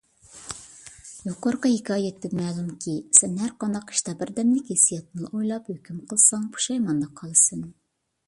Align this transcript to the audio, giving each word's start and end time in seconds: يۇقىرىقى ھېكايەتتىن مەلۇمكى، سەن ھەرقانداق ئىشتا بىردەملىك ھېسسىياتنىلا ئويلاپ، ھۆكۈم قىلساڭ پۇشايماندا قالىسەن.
يۇقىرىقى 1.25 1.69
ھېكايەتتىن 1.73 2.33
مەلۇمكى، 2.39 2.93
سەن 3.19 3.35
ھەرقانداق 3.43 3.93
ئىشتا 3.95 4.15
بىردەملىك 4.23 4.73
ھېسسىياتنىلا 4.75 5.29
ئويلاپ، 5.33 5.69
ھۆكۈم 5.75 5.99
قىلساڭ 6.15 6.51
پۇشايماندا 6.57 7.13
قالىسەن. 7.21 7.63